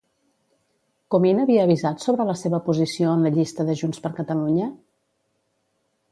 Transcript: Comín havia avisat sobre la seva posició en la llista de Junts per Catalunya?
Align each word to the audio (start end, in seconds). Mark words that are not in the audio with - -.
Comín 1.15 1.41
havia 1.41 1.65
avisat 1.67 2.05
sobre 2.05 2.25
la 2.29 2.35
seva 2.41 2.59
posició 2.69 3.11
en 3.17 3.25
la 3.25 3.31
llista 3.35 3.65
de 3.67 3.75
Junts 3.83 4.01
per 4.07 4.11
Catalunya? 4.21 4.71